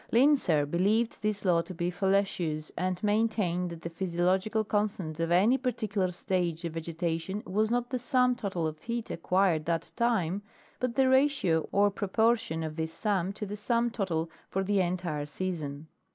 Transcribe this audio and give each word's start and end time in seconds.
Linsser 0.11 0.65
beheved 0.65 1.19
this 1.21 1.45
law 1.45 1.61
to 1.61 1.75
be 1.75 1.91
fallacious 1.91 2.71
and 2.75 3.03
main 3.03 3.29
tained 3.29 3.69
that 3.69 3.81
the 3.83 3.89
physiological 3.91 4.63
constant 4.63 5.19
of 5.19 5.29
any 5.29 5.59
particular 5.59 6.09
stage 6.09 6.65
of 6.65 6.73
vegetation 6.73 7.43
was 7.45 7.69
not 7.69 7.91
the 7.91 7.99
sum 7.99 8.35
total 8.35 8.65
of 8.65 8.79
heat 8.81 9.11
acquired 9.11 9.65
that 9.65 9.91
time, 9.95 10.41
but 10.79 10.95
the 10.95 11.07
ratio 11.07 11.69
or 11.71 11.91
proportion 11.91 12.63
of 12.63 12.77
this 12.77 12.91
sum 12.91 13.31
to 13.31 13.45
the 13.45 13.55
sum 13.55 13.91
total 13.91 14.27
for 14.49 14.63
the 14.63 14.81
entire 14.81 15.27
season. 15.27 15.85